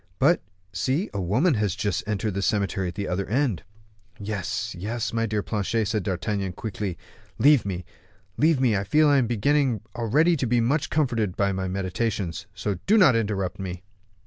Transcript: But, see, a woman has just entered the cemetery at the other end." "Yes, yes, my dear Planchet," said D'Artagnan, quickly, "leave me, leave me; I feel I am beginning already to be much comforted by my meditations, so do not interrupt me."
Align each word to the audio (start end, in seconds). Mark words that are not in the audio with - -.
But, 0.17 0.41
see, 0.73 1.11
a 1.13 1.21
woman 1.21 1.53
has 1.53 1.75
just 1.75 2.01
entered 2.07 2.33
the 2.33 2.41
cemetery 2.41 2.87
at 2.87 2.95
the 2.95 3.07
other 3.07 3.27
end." 3.27 3.61
"Yes, 4.19 4.73
yes, 4.73 5.13
my 5.13 5.27
dear 5.27 5.43
Planchet," 5.43 5.87
said 5.89 6.01
D'Artagnan, 6.01 6.53
quickly, 6.53 6.97
"leave 7.37 7.67
me, 7.67 7.85
leave 8.35 8.59
me; 8.59 8.75
I 8.75 8.83
feel 8.83 9.07
I 9.09 9.17
am 9.19 9.27
beginning 9.27 9.81
already 9.95 10.35
to 10.37 10.47
be 10.47 10.59
much 10.59 10.89
comforted 10.89 11.37
by 11.37 11.51
my 11.51 11.67
meditations, 11.67 12.47
so 12.55 12.79
do 12.87 12.97
not 12.97 13.15
interrupt 13.15 13.59
me." 13.59 13.83